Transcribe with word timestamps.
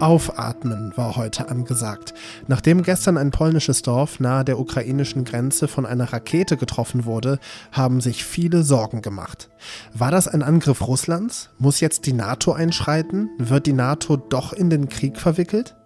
Aufatmen 0.00 0.92
war 0.96 1.16
heute 1.16 1.48
angesagt. 1.48 2.12
Nachdem 2.48 2.82
gestern 2.82 3.16
ein 3.16 3.30
polnisches 3.30 3.82
Dorf 3.82 4.20
nahe 4.20 4.44
der 4.44 4.58
ukrainischen 4.58 5.24
Grenze 5.24 5.68
von 5.68 5.86
einer 5.86 6.12
Rakete 6.12 6.56
getroffen 6.56 7.06
wurde, 7.06 7.38
haben 7.72 8.00
sich 8.00 8.24
viele 8.24 8.62
Sorgen 8.62 9.00
gemacht. 9.00 9.48
War 9.94 10.10
das 10.10 10.28
ein 10.28 10.42
Angriff 10.42 10.86
Russlands? 10.86 11.50
Muss 11.58 11.80
jetzt 11.80 12.06
die 12.06 12.12
NATO 12.12 12.52
einschreiten? 12.52 13.30
Wird 13.38 13.66
die 13.66 13.72
NATO 13.72 14.16
doch 14.16 14.52
in 14.52 14.70
den 14.70 14.88
Krieg 14.88 15.18
verwickelt? 15.18 15.76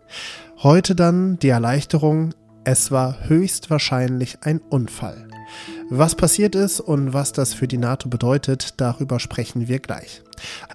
Heute 0.62 0.94
dann 0.94 1.38
die 1.38 1.48
Erleichterung, 1.48 2.34
es 2.64 2.90
war 2.90 3.28
höchstwahrscheinlich 3.28 4.38
ein 4.42 4.58
Unfall. 4.58 5.29
Was 5.92 6.14
passiert 6.14 6.54
ist 6.54 6.78
und 6.78 7.14
was 7.14 7.32
das 7.32 7.52
für 7.52 7.66
die 7.66 7.76
NATO 7.76 8.08
bedeutet, 8.08 8.74
darüber 8.76 9.18
sprechen 9.18 9.66
wir 9.66 9.80
gleich. 9.80 10.22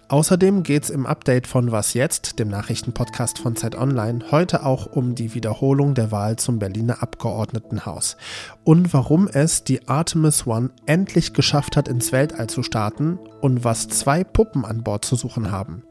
Außerdem 0.08 0.64
geht 0.64 0.84
es 0.84 0.90
im 0.90 1.06
Update 1.06 1.48
von 1.48 1.72
Was 1.72 1.94
jetzt, 1.94 2.40
dem 2.40 2.48
Nachrichtenpodcast 2.48 3.40
von 3.40 3.56
Zeit 3.56 3.76
Online, 3.76 4.26
heute 4.32 4.66
auch 4.66 4.86
um 4.86 5.16
die 5.16 5.34
Wiederholung 5.34 5.96
der 5.96 6.12
Wahl 6.12 6.36
zum 6.36 6.60
Berliner 6.60 7.02
Abgeordnetenhaus 7.02 8.18
und 8.64 8.94
warum 8.94 9.28
es 9.28 9.64
die 9.64 9.88
Artemis 9.88 10.46
One 10.46 10.70
endlich 10.86 11.34
geschafft 11.34 11.78
hat, 11.78 11.88
ins 11.88 12.12
Weltall 12.12 12.48
zu 12.48 12.64
starten 12.64 13.20
und 13.42 13.64
was 13.64 13.88
zwei 13.88 14.24
Puppen 14.24 14.66
an 14.66 14.84
Bord 14.84 15.06
zu 15.06 15.16
suchen 15.16 15.52
haben. 15.52 15.84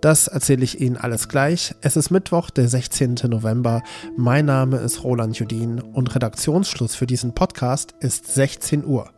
Das 0.00 0.28
erzähle 0.28 0.64
ich 0.64 0.80
Ihnen 0.80 0.96
alles 0.96 1.28
gleich. 1.28 1.74
Es 1.80 1.96
ist 1.96 2.10
Mittwoch, 2.10 2.50
der 2.50 2.68
16. 2.68 3.16
November. 3.28 3.82
Mein 4.16 4.46
Name 4.46 4.78
ist 4.78 5.04
Roland 5.04 5.38
Judin 5.38 5.80
und 5.80 6.14
Redaktionsschluss 6.14 6.94
für 6.94 7.06
diesen 7.06 7.34
Podcast 7.34 7.94
ist 8.00 8.32
16 8.34 8.84
Uhr. 8.84 9.10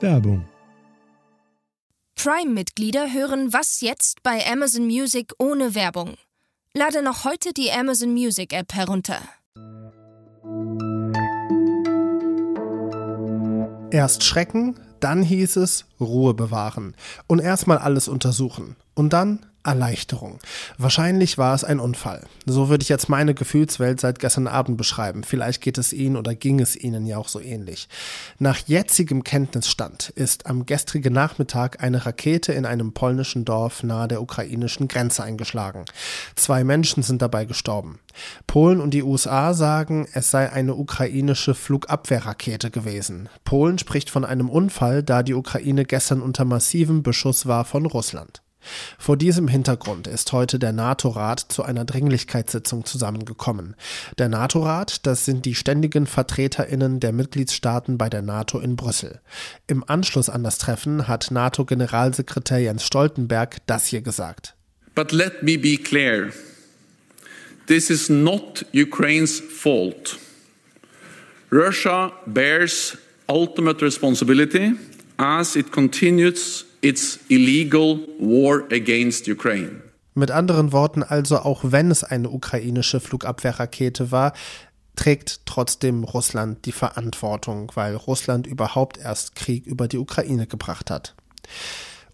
Werbung 0.00 0.51
Prime-Mitglieder 2.22 3.12
hören 3.12 3.52
Was 3.52 3.80
jetzt 3.80 4.22
bei 4.22 4.46
Amazon 4.46 4.84
Music 4.84 5.32
ohne 5.38 5.74
Werbung. 5.74 6.14
Lade 6.72 7.02
noch 7.02 7.24
heute 7.24 7.52
die 7.52 7.72
Amazon 7.72 8.12
Music 8.12 8.52
App 8.52 8.74
herunter. 8.74 9.18
Erst 13.90 14.22
Schrecken, 14.22 14.78
dann 15.00 15.24
hieß 15.24 15.56
es 15.56 15.86
Ruhe 15.98 16.32
bewahren 16.32 16.94
und 17.26 17.40
erstmal 17.40 17.78
alles 17.78 18.06
untersuchen. 18.06 18.76
Und 18.94 19.12
dann 19.12 19.44
Erleichterung. 19.64 20.38
Wahrscheinlich 20.78 21.38
war 21.38 21.54
es 21.54 21.64
ein 21.64 21.80
Unfall. 21.80 22.24
So 22.46 22.68
würde 22.68 22.82
ich 22.82 22.88
jetzt 22.88 23.08
meine 23.08 23.34
Gefühlswelt 23.34 24.00
seit 24.00 24.18
gestern 24.18 24.46
Abend 24.46 24.76
beschreiben. 24.76 25.22
Vielleicht 25.24 25.62
geht 25.62 25.78
es 25.78 25.92
Ihnen 25.92 26.16
oder 26.16 26.34
ging 26.34 26.60
es 26.60 26.76
Ihnen 26.76 27.06
ja 27.06 27.18
auch 27.18 27.28
so 27.28 27.40
ähnlich. 27.40 27.88
Nach 28.38 28.58
jetzigem 28.58 29.24
Kenntnisstand 29.24 30.10
ist 30.10 30.46
am 30.46 30.66
gestrigen 30.66 31.12
Nachmittag 31.12 31.82
eine 31.82 32.04
Rakete 32.04 32.52
in 32.52 32.66
einem 32.66 32.92
polnischen 32.92 33.44
Dorf 33.44 33.82
nahe 33.82 34.08
der 34.08 34.22
ukrainischen 34.22 34.88
Grenze 34.88 35.22
eingeschlagen. 35.22 35.84
Zwei 36.34 36.64
Menschen 36.64 37.02
sind 37.02 37.22
dabei 37.22 37.44
gestorben. 37.44 38.00
Polen 38.46 38.80
und 38.80 38.92
die 38.92 39.02
USA 39.02 39.54
sagen, 39.54 40.06
es 40.12 40.30
sei 40.30 40.50
eine 40.50 40.74
ukrainische 40.74 41.54
Flugabwehrrakete 41.54 42.70
gewesen. 42.70 43.28
Polen 43.44 43.78
spricht 43.78 44.10
von 44.10 44.24
einem 44.24 44.50
Unfall, 44.50 45.02
da 45.02 45.22
die 45.22 45.34
Ukraine 45.34 45.84
gestern 45.84 46.20
unter 46.20 46.44
massivem 46.44 47.02
Beschuss 47.02 47.46
war 47.46 47.64
von 47.64 47.86
Russland. 47.86 48.42
Vor 48.98 49.16
diesem 49.16 49.48
Hintergrund 49.48 50.06
ist 50.06 50.32
heute 50.32 50.58
der 50.58 50.72
NATO-Rat 50.72 51.40
zu 51.48 51.62
einer 51.62 51.84
Dringlichkeitssitzung 51.84 52.84
zusammengekommen. 52.84 53.74
Der 54.18 54.28
NATO-Rat, 54.28 55.06
das 55.06 55.24
sind 55.24 55.44
die 55.44 55.54
ständigen 55.54 56.06
Vertreterinnen 56.06 57.00
der 57.00 57.12
Mitgliedstaaten 57.12 57.98
bei 57.98 58.08
der 58.08 58.22
NATO 58.22 58.58
in 58.58 58.76
Brüssel. 58.76 59.20
Im 59.66 59.84
Anschluss 59.88 60.28
an 60.28 60.44
das 60.44 60.58
Treffen 60.58 61.08
hat 61.08 61.30
NATO-Generalsekretär 61.30 62.58
Jens 62.58 62.84
Stoltenberg 62.84 63.58
das 63.66 63.86
hier 63.86 64.02
gesagt. 64.02 64.54
But 64.94 65.12
let 65.12 65.42
me 65.42 65.58
be 65.58 65.76
clear. 65.76 66.32
This 67.66 67.90
is 67.90 68.08
not 68.08 68.66
Ukraine's 68.74 69.40
fault. 69.40 70.18
Russia 71.50 72.12
bears 72.26 72.96
ultimate 73.28 73.82
responsibility 73.82 74.72
as 75.18 75.56
it 75.56 75.70
continues 75.70 76.64
its 76.82 77.18
illegal 77.28 78.00
war 78.18 78.64
against 78.70 79.28
Ukraine. 79.28 79.82
Mit 80.14 80.30
anderen 80.30 80.72
Worten 80.72 81.02
also, 81.02 81.38
auch 81.38 81.60
wenn 81.64 81.90
es 81.90 82.04
eine 82.04 82.28
ukrainische 82.28 83.00
Flugabwehrrakete 83.00 84.10
war, 84.10 84.34
trägt 84.94 85.46
trotzdem 85.46 86.04
Russland 86.04 86.66
die 86.66 86.72
Verantwortung, 86.72 87.72
weil 87.74 87.96
Russland 87.96 88.46
überhaupt 88.46 88.98
erst 88.98 89.34
Krieg 89.34 89.66
über 89.66 89.88
die 89.88 89.96
Ukraine 89.96 90.46
gebracht 90.46 90.90
hat. 90.90 91.14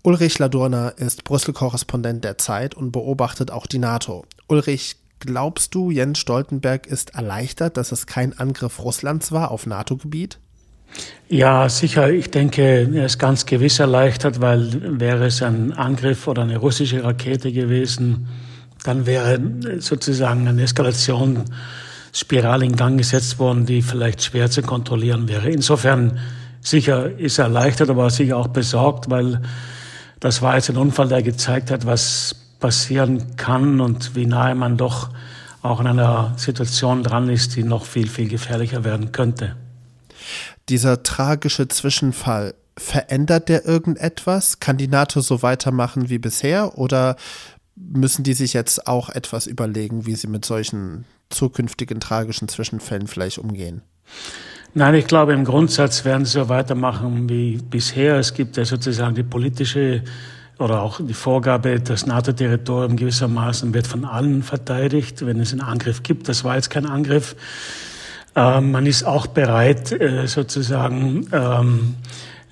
Ulrich 0.05 0.39
Ladurna 0.39 0.91
ist 0.91 1.25
Brüssel-Korrespondent 1.25 2.23
der 2.23 2.39
Zeit 2.39 2.75
und 2.75 2.93
beobachtet 2.93 3.51
auch 3.51 3.67
die 3.67 3.81
NATO. 3.81 4.25
Ulrich, 4.47 4.97
glaubst 5.19 5.75
du, 5.75 5.91
Jens 5.91 6.21
Stoltenberg 6.21 6.87
ist 6.87 7.15
erleichtert, 7.15 7.77
dass 7.77 7.91
es 7.91 8.07
kein 8.07 8.39
Angriff 8.39 8.79
Russlands 8.79 9.33
war 9.33 9.51
auf 9.51 9.67
NATO-Gebiet? 9.67 10.39
Ja, 11.31 11.69
sicher. 11.69 12.11
Ich 12.11 12.31
denke, 12.31 12.63
er 12.63 13.05
ist 13.05 13.19
ganz 13.19 13.45
gewiss 13.45 13.81
erleichtert, 13.81 14.41
weil 14.41 14.99
wäre 14.99 15.27
es 15.27 15.43
ein 15.43 15.75
Angriff 15.75 16.27
oder 16.27 16.41
eine 16.41 16.57
russische 16.57 17.05
Rakete 17.05 17.53
gewesen, 17.53 18.29
dann 18.83 19.05
wäre 19.05 19.39
sozusagen 19.79 20.49
eine 20.49 20.63
Eskalationsspirale 20.63 22.65
in 22.65 22.77
Gang 22.77 22.97
gesetzt 22.97 23.39
worden, 23.39 23.67
die 23.67 23.83
vielleicht 23.83 24.23
schwer 24.23 24.51
zu 24.51 24.63
kontrollieren 24.63 25.29
wäre. 25.29 25.51
Insofern 25.51 26.19
sicher 26.63 27.19
ist 27.19 27.39
er 27.39 27.45
erleichtert, 27.45 27.91
aber 27.91 28.09
sicher 28.09 28.39
auch 28.39 28.49
besorgt, 28.49 29.11
weil 29.11 29.43
das 30.21 30.41
war 30.41 30.55
jetzt 30.55 30.71
ein 30.71 30.79
Unfall, 30.79 31.09
der 31.09 31.23
gezeigt 31.23 31.71
hat, 31.71 31.85
was 31.85 32.35
passieren 32.59 33.37
kann 33.37 33.83
und 33.83 34.17
wie 34.17 34.25
nahe 34.25 34.55
man 34.55 34.79
doch 34.79 35.11
auch 35.61 35.81
in 35.81 35.89
einer 35.89 36.33
Situation 36.39 37.03
dran 37.03 37.29
ist, 37.29 37.55
die 37.55 37.65
noch 37.65 37.85
viel, 37.85 38.09
viel 38.09 38.29
gefährlicher 38.29 38.83
werden 38.83 39.13
könnte 39.13 39.55
dieser 40.69 41.03
tragische 41.03 41.69
Zwischenfall, 41.69 42.55
verändert 42.77 43.49
der 43.49 43.65
irgendetwas? 43.67 44.61
Kann 44.61 44.77
die 44.77 44.89
NATO 44.89 45.21
so 45.21 45.43
weitermachen 45.43 46.09
wie 46.09 46.19
bisher 46.19 46.79
oder 46.79 47.17
müssen 47.77 48.23
die 48.23 48.35
sich 48.35 48.53
jetzt 48.53 48.87
auch 48.87 49.09
etwas 49.11 49.47
überlegen, 49.47 50.07
wie 50.07 50.15
sie 50.15 50.27
mit 50.27 50.45
solchen 50.45 51.05
zukünftigen 51.31 52.01
tragischen 52.01 52.49
Zwischenfällen 52.49 53.07
vielleicht 53.07 53.39
umgehen? 53.39 53.83
Nein, 54.75 54.95
ich 54.95 55.07
glaube, 55.07 55.33
im 55.33 55.45
Grundsatz 55.45 56.05
werden 56.05 56.25
sie 56.25 56.33
so 56.33 56.49
weitermachen 56.49 57.29
wie 57.29 57.57
bisher. 57.57 58.17
Es 58.17 58.35
gibt 58.35 58.57
ja 58.57 58.65
sozusagen 58.65 59.15
die 59.15 59.23
politische 59.23 60.03
oder 60.59 60.83
auch 60.83 61.01
die 61.01 61.15
Vorgabe, 61.15 61.81
das 61.81 62.07
NATO-Territorium 62.07 62.97
gewissermaßen 62.97 63.73
wird 63.73 63.87
von 63.87 64.05
allen 64.05 64.43
verteidigt, 64.43 65.25
wenn 65.25 65.41
es 65.41 65.53
einen 65.53 65.61
Angriff 65.61 66.03
gibt. 66.03 66.29
Das 66.29 66.45
war 66.45 66.57
jetzt 66.57 66.71
kein 66.71 66.85
Angriff. 66.85 67.37
Ähm, 68.39 68.71
man 68.71 68.87
ist 68.87 69.03
auch 69.03 69.27
bereit, 69.27 69.91
äh, 69.91 70.29
sozusagen 70.29 71.27
ähm, 71.33 71.97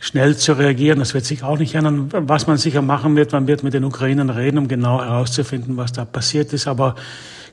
schnell 0.01 0.37
zu 0.37 0.55
reagieren. 0.55 0.99
Das 0.99 1.15
wird 1.15 1.25
sich 1.25 1.45
auch 1.45 1.59
nicht 1.59 1.77
ändern. 1.77 2.09
Was 2.11 2.49
man 2.49 2.57
sicher 2.57 2.83
machen 2.83 3.15
wird, 3.15 3.33
man 3.33 3.47
wird 3.47 3.63
mit 3.63 3.73
den 3.73 3.85
Ukrainern 3.85 4.31
reden, 4.31 4.59
um 4.59 4.67
genau 4.67 5.01
herauszufinden, 5.01 5.77
was 5.77 5.93
da 5.93 6.05
passiert 6.05 6.53
ist. 6.53 6.67
Aber 6.67 6.97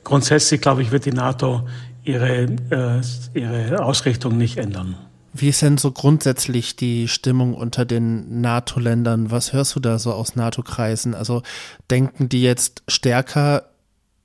grundsätzlich, 0.04 0.62
glaube 0.62 0.82
ich, 0.82 0.92
wird 0.92 1.06
die 1.06 1.12
NATO 1.12 1.68
ihre, 2.04 2.48
äh, 2.72 3.02
ihre 3.36 3.86
Ausrichtung 3.86 4.36
nicht 4.36 4.58
ändern. 4.58 4.96
Wie 5.32 5.50
ist 5.50 5.62
denn 5.62 5.78
so 5.78 5.92
grundsätzlich 5.92 6.76
die 6.76 7.08
Stimmung 7.08 7.54
unter 7.54 7.86
den 7.86 8.42
NATO-Ländern? 8.42 9.30
Was 9.30 9.54
hörst 9.54 9.76
du 9.76 9.80
da 9.80 10.00
so 10.00 10.12
aus 10.12 10.36
NATO-Kreisen? 10.36 11.14
Also 11.14 11.44
denken 11.92 12.30
die 12.30 12.42
jetzt 12.42 12.84
stärker 12.88 13.64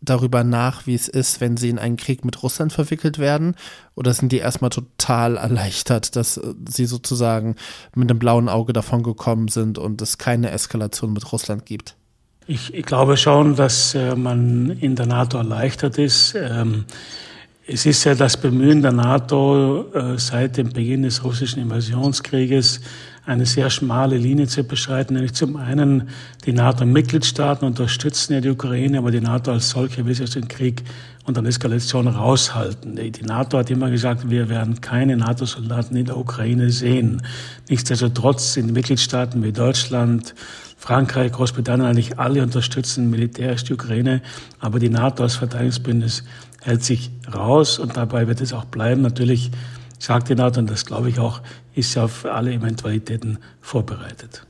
darüber 0.01 0.45
nach, 0.45 0.87
wie 0.87 0.95
es 0.95 1.09
ist, 1.09 1.41
wenn 1.41 1.57
sie 1.57 1.69
in 1.69 1.79
einen 1.79 1.97
Krieg 1.97 2.25
mit 2.25 2.43
Russland 2.43 2.73
verwickelt 2.73 3.19
werden? 3.19 3.55
Oder 3.95 4.15
sind 4.15 4.33
die 4.33 4.39
erstmal 4.39 4.71
total 4.71 5.37
erleichtert, 5.37 6.17
dass 6.17 6.37
äh, 6.37 6.55
sie 6.69 6.87
sozusagen 6.87 7.57
mit 7.95 8.09
dem 8.11 8.19
blauen 8.19 8.49
Auge 8.49 8.73
davon 8.73 9.03
gekommen 9.03 9.49
sind 9.49 9.79
und 9.79 10.01
es 10.03 10.19
keine 10.19 10.51
Eskalation 10.51 11.13
mit 11.13 11.33
Russland 11.33 11.67
gibt? 11.67 11.97
Ich, 12.47 12.73
ich 12.73 12.87
glaube 12.87 13.17
schon, 13.17 13.57
dass 13.57 13.95
äh, 13.95 14.15
man 14.15 14.71
in 14.71 14.97
der 14.97 15.07
NATO 15.07 15.37
erleichtert 15.39 15.99
ist. 15.99 16.35
Ähm, 16.35 16.87
es 17.71 17.85
ist 17.85 18.05
ja 18.05 18.15
das 18.15 18.39
Bemühen 18.39 18.81
der 18.81 18.93
NATO 18.93 19.85
äh, 19.93 20.19
seit 20.19 20.57
dem 20.57 20.73
Beginn 20.73 21.03
des 21.03 21.23
russischen 21.23 21.61
Invasionskrieges, 21.61 22.81
eine 23.27 23.45
sehr 23.45 23.69
schmale 23.69 24.17
Linie 24.17 24.47
zu 24.47 24.65
beschreiten, 24.65 25.13
nämlich 25.13 25.35
zum 25.35 25.57
einen 25.57 26.09
die 26.47 26.55
NATO-Mitgliedstaaten 26.55 27.67
unterstützen 27.67 28.33
ja 28.33 28.41
die 28.41 28.49
Ukraine, 28.49 28.97
aber 28.97 29.11
die 29.11 29.21
NATO 29.21 29.53
als 29.53 29.69
solche 29.69 30.07
will 30.07 30.15
sich 30.15 30.25
aus 30.25 30.31
dem 30.31 30.49
Krieg 30.49 30.83
und 31.27 31.37
an 31.37 31.45
Eskalation 31.45 32.09
raushalten. 32.09 32.97
Die 32.97 33.23
NATO 33.23 33.59
hat 33.59 33.69
immer 33.69 33.91
gesagt, 33.91 34.31
wir 34.31 34.49
werden 34.49 34.81
keine 34.81 35.19
NATO-Soldaten 35.19 35.95
in 35.95 36.07
der 36.07 36.17
Ukraine 36.17 36.71
sehen. 36.71 37.21
Nichtsdestotrotz 37.69 38.55
sind 38.55 38.73
Mitgliedstaaten 38.73 39.43
wie 39.43 39.53
Deutschland, 39.53 40.35
Frankreich, 40.79 41.33
Großbritannien 41.33 41.87
eigentlich 41.87 42.19
alle 42.19 42.43
unterstützen 42.43 43.11
militärisch 43.11 43.65
die 43.65 43.75
Ukraine, 43.75 44.23
aber 44.59 44.79
die 44.79 44.89
NATO 44.89 45.25
als 45.25 45.37
Verteidigungsbündnis 45.37 46.25
hält 46.63 46.85
sich 46.85 47.11
raus 47.33 47.79
und 47.79 47.97
dabei 47.97 48.27
wird 48.29 48.41
es 48.41 48.53
auch 48.53 48.65
bleiben. 48.65 49.03
Natürlich 49.03 49.51
sagt 49.99 50.29
die 50.29 50.35
NATO, 50.35 50.61
und 50.61 50.71
das 50.71 50.87
glaube 50.87 51.09
ich 51.09 51.19
auch, 51.19 51.41
ist 51.75 51.95
ja 51.95 52.05
auf 52.05 52.25
alle 52.25 52.53
Eventualitäten 52.53 53.39
vorbereitet. 53.61 54.45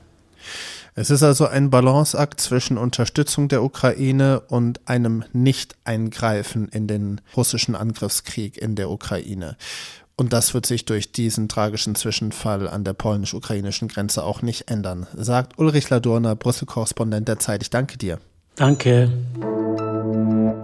Es 0.95 1.11
ist 1.11 1.23
also 1.23 1.47
ein 1.47 1.71
Balanceakt 1.71 2.41
zwischen 2.41 2.77
Unterstützung 2.77 3.49
der 3.49 3.63
Ukraine 3.63 4.41
und 4.41 4.81
einem 4.87 5.23
Nicht-Eingreifen 5.33 6.69
in 6.69 6.89
den 6.89 7.21
russischen 7.37 7.77
Angriffskrieg 7.77 8.57
in 8.57 8.75
der 8.75 8.91
Ukraine. 8.91 9.57
Und 10.17 10.33
das 10.33 10.55
wird 10.55 10.67
sich 10.67 10.85
durch 10.85 11.13
diesen 11.13 11.49
tragischen 11.49 11.95
Zwischenfall 11.95 12.67
an 12.69 12.83
der 12.83 12.95
polnisch-ukrainischen 12.95 13.87
Grenze 13.87 14.25
auch 14.25 14.43
nicht 14.43 14.69
ändern, 14.69 15.07
sagt 15.15 15.57
Ulrich 15.57 15.89
Ladurner, 15.89 16.35
Brüssel-Korrespondent 16.35 17.29
der 17.29 17.39
Zeit. 17.39 17.63
Ich 17.63 17.71
danke 17.71 17.97
dir. 17.97 18.19
Danke. 18.57 19.09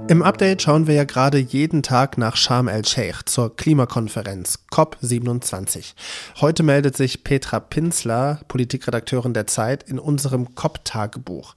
Im 0.07 0.23
Update 0.23 0.61
schauen 0.61 0.87
wir 0.87 0.95
ja 0.95 1.05
gerade 1.05 1.39
jeden 1.39 1.83
Tag 1.83 2.19
nach 2.19 2.37
Sharm 2.37 2.69
el-Sheikh 2.69 3.25
zur 3.25 3.57
Klimakonferenz 3.57 4.59
COP27. 4.71 5.95
Heute 6.43 6.63
meldet 6.63 6.95
sich 6.95 7.25
Petra 7.25 7.59
Pinzler, 7.59 8.41
Politikredakteurin 8.47 9.33
der 9.33 9.47
Zeit, 9.47 9.83
in 9.83 9.99
unserem 9.99 10.55
COP-Tagebuch. 10.55 11.55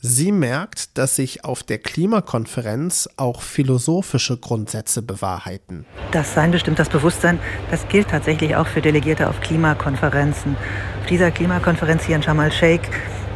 Sie 0.00 0.32
merkt, 0.32 0.96
dass 0.96 1.16
sich 1.16 1.44
auf 1.44 1.62
der 1.62 1.78
Klimakonferenz 1.78 3.10
auch 3.18 3.42
philosophische 3.42 4.38
Grundsätze 4.38 5.02
bewahrheiten. 5.02 5.84
Das 6.12 6.32
Sein 6.34 6.50
bestimmt 6.50 6.78
das 6.78 6.88
Bewusstsein. 6.88 7.38
Das 7.70 7.86
gilt 7.88 8.08
tatsächlich 8.08 8.56
auch 8.56 8.66
für 8.66 8.80
Delegierte 8.80 9.28
auf 9.28 9.40
Klimakonferenzen. 9.40 10.56
Auf 11.00 11.06
dieser 11.06 11.30
Klimakonferenz 11.30 12.04
hier 12.04 12.16
in 12.16 12.22
Sharm 12.22 12.40
el-Sheikh 12.40 12.88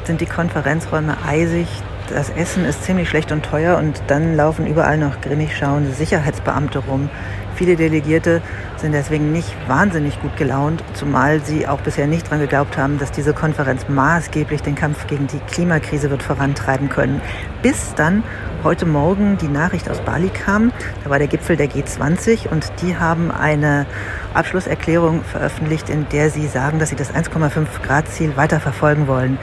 sind 0.07 0.21
die 0.21 0.27
Konferenzräume 0.27 1.17
eisig, 1.25 1.67
das 2.11 2.31
Essen 2.31 2.65
ist 2.65 2.85
ziemlich 2.85 3.09
schlecht 3.09 3.33
und 3.33 3.45
teuer 3.45 3.79
und 3.79 4.03
dann 4.07 4.37
laufen 4.37 4.67
überall 4.67 4.99
noch 4.99 5.21
grimmig 5.21 5.57
schauende 5.57 5.93
Sicherheitsbeamte 5.93 6.79
rum. 6.81 7.11
Viele 7.57 7.77
Delegierte 7.77 8.43
sind 8.77 8.93
deswegen 8.93 9.33
nicht 9.33 9.49
wahnsinnig 9.67 10.21
gut 10.21 10.37
gelaunt, 10.37 10.85
zumal 10.93 11.41
sie 11.41 11.67
auch 11.67 11.81
bisher 11.81 12.07
nicht 12.07 12.27
daran 12.27 12.41
geglaubt 12.41 12.77
haben, 12.77 12.99
dass 12.99 13.13
diese 13.13 13.33
Konferenz 13.33 13.89
maßgeblich 13.89 14.61
den 14.61 14.75
Kampf 14.75 15.07
gegen 15.07 15.27
die 15.27 15.39
Klimakrise 15.39 16.11
wird 16.11 16.23
vorantreiben 16.23 16.91
können. 16.91 17.23
Bis 17.63 17.95
dann 17.95 18.23
heute 18.63 18.85
Morgen 18.85 19.39
die 19.39 19.49
Nachricht 19.49 19.89
aus 19.89 20.01
Bali 20.01 20.29
kam, 20.29 20.71
da 21.03 21.11
war 21.11 21.19
der 21.19 21.29
Gipfel 21.29 21.57
der 21.57 21.71
G20 21.71 22.49
und 22.49 22.71
die 22.83 22.99
haben 22.99 23.31
eine 23.31 23.87
Abschlusserklärung 24.35 25.25
veröffentlicht, 25.25 25.89
in 25.89 26.07
der 26.11 26.29
sie 26.29 26.47
sagen, 26.47 26.79
dass 26.79 26.91
sie 26.91 26.97
das 26.97 27.15
1,5 27.15 27.67
Grad 27.83 28.09
Ziel 28.09 28.37
weiter 28.37 28.61
verfolgen 28.61 29.07
wollen. 29.07 29.39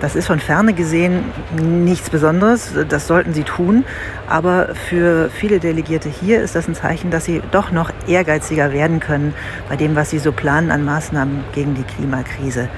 Das 0.00 0.14
ist 0.14 0.26
von 0.26 0.40
ferne 0.40 0.74
gesehen 0.74 1.24
nichts 1.58 2.10
Besonderes, 2.10 2.72
das 2.88 3.06
sollten 3.06 3.32
sie 3.32 3.44
tun. 3.44 3.84
Aber 4.28 4.74
für 4.74 5.30
viele 5.30 5.58
Delegierte 5.58 6.08
hier 6.08 6.42
ist 6.42 6.54
das 6.54 6.68
ein 6.68 6.74
Zeichen, 6.74 7.10
dass 7.10 7.24
sie 7.24 7.42
doch 7.50 7.70
noch 7.70 7.90
ehrgeiziger 8.06 8.72
werden 8.72 9.00
können 9.00 9.34
bei 9.68 9.76
dem, 9.76 9.96
was 9.96 10.10
sie 10.10 10.18
so 10.18 10.32
planen 10.32 10.70
an 10.70 10.84
Maßnahmen 10.84 11.44
gegen 11.54 11.74
die 11.74 11.82
Klimakrise. 11.82 12.68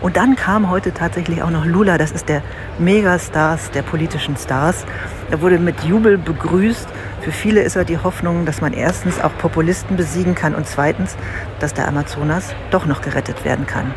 Und 0.00 0.16
dann 0.16 0.36
kam 0.36 0.70
heute 0.70 0.94
tatsächlich 0.94 1.42
auch 1.42 1.50
noch 1.50 1.64
Lula, 1.64 1.98
das 1.98 2.12
ist 2.12 2.28
der 2.28 2.42
Megastars 2.78 3.72
der 3.72 3.82
politischen 3.82 4.36
Stars. 4.36 4.84
Er 5.30 5.40
wurde 5.40 5.58
mit 5.58 5.82
Jubel 5.82 6.16
begrüßt. 6.16 6.88
Für 7.22 7.32
viele 7.32 7.62
ist 7.62 7.74
er 7.74 7.84
die 7.84 7.98
Hoffnung, 7.98 8.46
dass 8.46 8.60
man 8.60 8.72
erstens 8.72 9.20
auch 9.20 9.36
Populisten 9.38 9.96
besiegen 9.96 10.36
kann 10.36 10.54
und 10.54 10.68
zweitens, 10.68 11.16
dass 11.58 11.74
der 11.74 11.88
Amazonas 11.88 12.54
doch 12.70 12.86
noch 12.86 13.00
gerettet 13.00 13.44
werden 13.44 13.66
kann. 13.66 13.92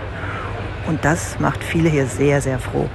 Und 0.87 1.05
das 1.05 1.39
macht 1.39 1.63
viele 1.63 1.89
hier 1.89 2.07
sehr, 2.07 2.41
sehr 2.41 2.59
froh. 2.59 2.89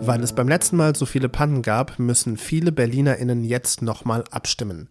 Weil 0.00 0.22
es 0.22 0.32
beim 0.32 0.46
letzten 0.48 0.76
Mal 0.76 0.94
so 0.96 1.04
viele 1.04 1.28
Pannen 1.28 1.60
gab, 1.60 1.98
müssen 1.98 2.38
viele 2.38 2.72
BerlinerInnen 2.72 3.44
jetzt 3.44 3.82
nochmal 3.82 4.24
abstimmen. 4.30 4.88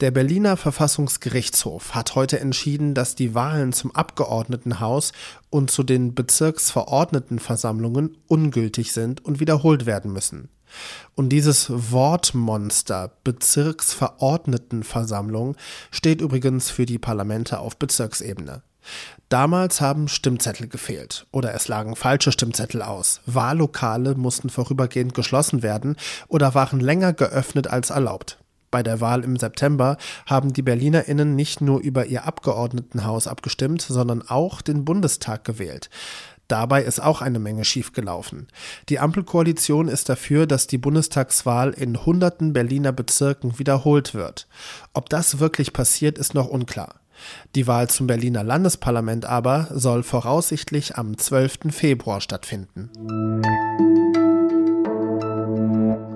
Der 0.00 0.10
Berliner 0.10 0.58
Verfassungsgerichtshof 0.58 1.94
hat 1.94 2.14
heute 2.14 2.38
entschieden, 2.40 2.92
dass 2.92 3.14
die 3.14 3.34
Wahlen 3.34 3.72
zum 3.72 3.94
Abgeordnetenhaus 3.94 5.12
und 5.48 5.70
zu 5.70 5.82
den 5.82 6.14
Bezirksverordnetenversammlungen 6.14 8.18
ungültig 8.26 8.92
sind 8.92 9.24
und 9.24 9.40
wiederholt 9.40 9.86
werden 9.86 10.12
müssen. 10.12 10.50
Und 11.14 11.30
dieses 11.30 11.70
Wortmonster 11.70 13.12
Bezirksverordnetenversammlung 13.24 15.56
steht 15.90 16.20
übrigens 16.20 16.68
für 16.70 16.84
die 16.84 16.98
Parlamente 16.98 17.60
auf 17.60 17.78
Bezirksebene. 17.78 18.60
Damals 19.28 19.80
haben 19.80 20.08
Stimmzettel 20.08 20.68
gefehlt 20.68 21.26
oder 21.32 21.54
es 21.54 21.68
lagen 21.68 21.96
falsche 21.96 22.32
Stimmzettel 22.32 22.80
aus. 22.82 23.20
Wahllokale 23.26 24.14
mussten 24.14 24.48
vorübergehend 24.48 25.14
geschlossen 25.14 25.62
werden 25.62 25.96
oder 26.28 26.54
waren 26.54 26.80
länger 26.80 27.12
geöffnet 27.12 27.66
als 27.66 27.90
erlaubt. 27.90 28.38
Bei 28.70 28.82
der 28.82 29.00
Wahl 29.00 29.24
im 29.24 29.36
September 29.36 29.96
haben 30.26 30.52
die 30.52 30.62
Berlinerinnen 30.62 31.34
nicht 31.34 31.60
nur 31.60 31.80
über 31.80 32.06
ihr 32.06 32.26
Abgeordnetenhaus 32.26 33.26
abgestimmt, 33.26 33.82
sondern 33.82 34.22
auch 34.28 34.60
den 34.60 34.84
Bundestag 34.84 35.44
gewählt. 35.44 35.88
Dabei 36.48 36.82
ist 36.82 37.00
auch 37.00 37.20
eine 37.20 37.38
Menge 37.38 37.66
schiefgelaufen. 37.66 38.48
Die 38.88 38.98
Ampelkoalition 38.98 39.88
ist 39.88 40.08
dafür, 40.08 40.46
dass 40.46 40.66
die 40.66 40.78
Bundestagswahl 40.78 41.72
in 41.72 42.06
hunderten 42.06 42.54
Berliner 42.54 42.92
Bezirken 42.92 43.58
wiederholt 43.58 44.14
wird. 44.14 44.48
Ob 44.94 45.10
das 45.10 45.38
wirklich 45.38 45.74
passiert, 45.74 46.16
ist 46.16 46.32
noch 46.32 46.48
unklar. 46.48 46.97
Die 47.54 47.66
Wahl 47.66 47.88
zum 47.88 48.06
Berliner 48.06 48.44
Landesparlament 48.44 49.24
aber 49.24 49.68
soll 49.70 50.02
voraussichtlich 50.02 50.96
am 50.96 51.16
12. 51.16 51.70
Februar 51.70 52.20
stattfinden. 52.20 52.90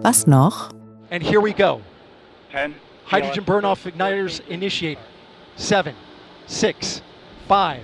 Was 0.03 0.27
noch? 0.27 0.71
And 1.11 1.23
here 1.23 1.43
we 1.43 1.53
go. 1.53 1.81
Ten. 2.51 2.75
Hydrogen 3.11 3.45
burn-off 3.45 3.87
igniters 3.87 4.41
initiated. 4.49 5.03
Seven, 5.57 5.95
six, 6.47 7.03
five. 7.49 7.81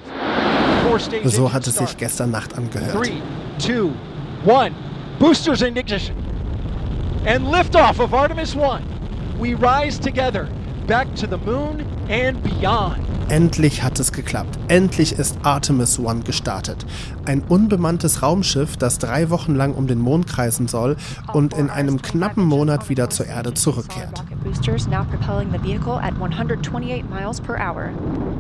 So 1.25 1.53
hat 1.53 1.67
es 1.67 1.77
sich 1.77 1.97
gestern 1.97 2.31
Nacht 2.31 2.57
angehört. 2.57 2.93
Three, 2.93 3.21
two, 3.59 3.93
one. 4.45 4.75
Boosters 5.19 5.63
in 5.63 5.77
ignition. 5.77 6.17
And 7.27 7.47
liftoff 7.47 8.01
of 8.01 8.15
Artemis 8.15 8.57
1. 8.57 8.83
We 9.39 9.55
rise 9.55 9.99
together 9.99 10.49
back 10.87 11.15
to 11.17 11.27
the 11.27 11.37
moon 11.37 11.85
and 12.09 12.43
beyond. 12.43 12.99
Endlich 13.29 13.83
hat 13.83 14.01
es 14.01 14.13
geklappt. 14.13 14.59
Endlich 14.69 15.19
ist 15.19 15.37
Artemis 15.43 15.99
One 15.99 16.21
gestartet. 16.21 16.87
Ein 17.27 17.43
unbemanntes 17.43 18.23
Raumschiff, 18.23 18.79
das 18.79 18.97
drei 18.97 19.29
Wochen 19.29 19.55
lang 19.55 19.75
um 19.75 19.87
den 19.87 19.99
Mond 19.99 20.27
kreisen 20.27 20.67
soll 20.67 20.97
und 21.35 21.53
in 21.53 21.69
einem 21.69 22.01
knappen 22.01 22.45
Monat 22.45 22.89
wieder 22.89 23.11
zur 23.11 23.27
Erde 23.27 23.53
zurückkehrt. 23.53 24.25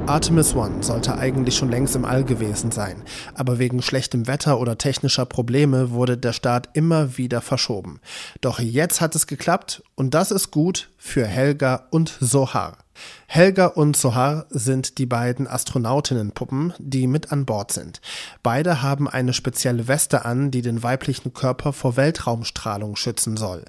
Artemis 0.06 0.54
One 0.54 0.82
sollte 0.82 1.18
eigentlich 1.18 1.56
schon 1.56 1.70
längst 1.70 1.94
im 1.94 2.06
All 2.06 2.24
gewesen 2.24 2.70
sein, 2.70 3.02
aber 3.34 3.58
wegen 3.58 3.82
schlechtem 3.82 4.26
Wetter 4.26 4.58
oder 4.58 4.78
technischer 4.78 5.26
Probleme 5.26 5.90
wurde 5.90 6.16
der 6.16 6.32
Start 6.32 6.70
immer 6.72 7.18
wieder 7.18 7.42
verschoben. 7.42 8.00
Doch 8.40 8.58
jetzt 8.58 9.02
hat 9.02 9.14
es 9.14 9.26
geklappt 9.26 9.82
und 9.96 10.14
das 10.14 10.30
ist 10.30 10.50
gut 10.50 10.88
für 10.96 11.26
Helga 11.26 11.88
und 11.90 12.16
Sohar. 12.20 12.78
Helga 13.26 13.66
und 13.66 13.96
Sohar 13.96 14.46
sind 14.48 14.98
die 14.98 15.06
beiden 15.06 15.46
Astronautinnenpuppen, 15.46 16.72
die 16.78 17.06
mit 17.06 17.30
an 17.30 17.44
Bord 17.44 17.72
sind. 17.72 18.00
Beide 18.42 18.80
haben 18.82 19.08
eine 19.08 19.34
spezielle 19.34 19.86
Weste 19.86 20.24
an, 20.24 20.50
die 20.50 20.62
den 20.62 20.82
weiblichen 20.82 21.34
Körper 21.34 21.72
vor 21.72 21.96
Weltraumstrahlung 21.96 22.96
schützen 22.96 23.36
soll. 23.36 23.64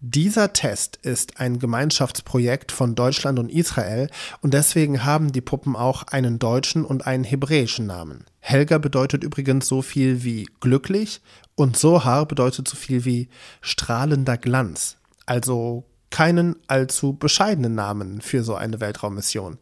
Dieser 0.00 0.52
Test 0.52 0.96
ist 1.02 1.40
ein 1.40 1.58
Gemeinschaftsprojekt 1.58 2.72
von 2.72 2.94
Deutschland 2.94 3.38
und 3.38 3.50
Israel 3.50 4.10
und 4.40 4.54
deswegen 4.54 5.04
haben 5.04 5.32
die 5.32 5.40
Puppen 5.40 5.76
auch 5.76 6.04
einen 6.04 6.38
deutschen 6.38 6.84
und 6.84 7.06
einen 7.06 7.24
hebräischen 7.24 7.86
Namen. 7.86 8.24
Helga 8.40 8.78
bedeutet 8.78 9.24
übrigens 9.24 9.66
so 9.66 9.82
viel 9.82 10.22
wie 10.22 10.48
glücklich 10.60 11.20
und 11.54 11.76
Sohar 11.76 12.26
bedeutet 12.26 12.68
so 12.68 12.76
viel 12.76 13.04
wie 13.04 13.28
strahlender 13.60 14.36
Glanz. 14.36 14.96
Also 15.24 15.84
keinen 16.10 16.56
allzu 16.66 17.14
bescheidenen 17.14 17.74
Namen 17.74 18.20
für 18.20 18.42
so 18.42 18.54
eine 18.54 18.80
Weltraummission. 18.80 19.58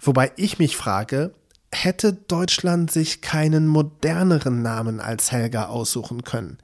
Wobei 0.00 0.32
ich 0.36 0.58
mich 0.58 0.76
frage, 0.76 1.32
hätte 1.72 2.12
Deutschland 2.12 2.90
sich 2.90 3.20
keinen 3.20 3.68
moderneren 3.68 4.62
Namen 4.62 5.00
als 5.00 5.32
Helga 5.32 5.66
aussuchen 5.66 6.24
können? 6.24 6.58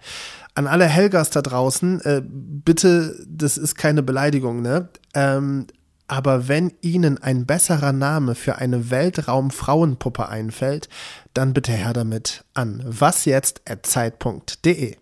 An 0.54 0.66
alle 0.66 0.86
Helgas 0.86 1.30
da 1.30 1.40
draußen, 1.40 2.02
äh, 2.02 2.22
bitte, 2.24 3.24
das 3.26 3.56
ist 3.56 3.76
keine 3.76 4.02
Beleidigung, 4.02 4.60
ne? 4.60 4.90
Ähm, 5.14 5.66
aber 6.08 6.46
wenn 6.46 6.74
Ihnen 6.82 7.22
ein 7.22 7.46
besserer 7.46 7.92
Name 7.92 8.34
für 8.34 8.56
eine 8.56 8.90
Weltraumfrauenpuppe 8.90 10.28
einfällt, 10.28 10.90
dann 11.32 11.54
bitte 11.54 11.72
her 11.72 11.94
damit 11.94 12.44
an 12.52 12.82
wasjetzt@zeit.de. 12.84 14.96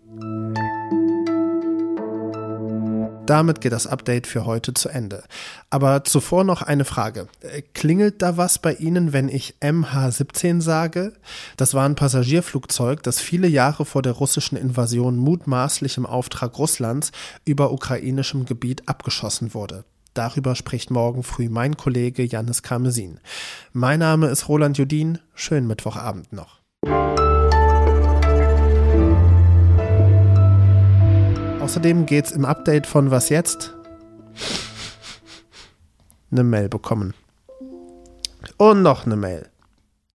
Damit 3.31 3.61
geht 3.61 3.71
das 3.71 3.87
Update 3.87 4.27
für 4.27 4.45
heute 4.45 4.73
zu 4.73 4.89
Ende. 4.89 5.23
Aber 5.69 6.03
zuvor 6.03 6.43
noch 6.43 6.63
eine 6.63 6.83
Frage. 6.83 7.29
Äh, 7.39 7.61
klingelt 7.61 8.21
da 8.21 8.35
was 8.35 8.59
bei 8.59 8.73
Ihnen, 8.73 9.13
wenn 9.13 9.29
ich 9.29 9.55
MH17 9.61 10.59
sage? 10.59 11.13
Das 11.55 11.73
war 11.73 11.85
ein 11.85 11.95
Passagierflugzeug, 11.95 13.01
das 13.03 13.21
viele 13.21 13.47
Jahre 13.47 13.85
vor 13.85 14.01
der 14.01 14.11
russischen 14.11 14.57
Invasion 14.57 15.15
mutmaßlich 15.15 15.95
im 15.95 16.05
Auftrag 16.05 16.59
Russlands 16.59 17.13
über 17.45 17.71
ukrainischem 17.71 18.43
Gebiet 18.43 18.89
abgeschossen 18.89 19.53
wurde. 19.53 19.85
Darüber 20.13 20.53
spricht 20.53 20.91
morgen 20.91 21.23
früh 21.23 21.47
mein 21.47 21.77
Kollege 21.77 22.23
Janis 22.23 22.63
Karmesin. 22.63 23.21
Mein 23.71 23.99
Name 23.99 24.27
ist 24.27 24.49
Roland 24.49 24.77
Judin. 24.77 25.19
Schönen 25.35 25.67
Mittwochabend 25.67 26.33
noch. 26.33 26.60
Außerdem 31.71 32.05
geht's 32.05 32.33
im 32.33 32.43
Update 32.43 32.85
von 32.85 33.11
Was 33.11 33.29
jetzt? 33.29 33.73
Eine 36.29 36.43
Mail 36.43 36.67
bekommen. 36.67 37.13
Und 38.57 38.81
noch 38.81 39.05
eine 39.05 39.15
Mail. 39.15 39.50